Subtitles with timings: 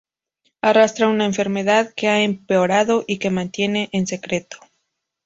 [0.63, 4.57] Arrastra una enfermedad que ha empeorado y que mantiene en secreto.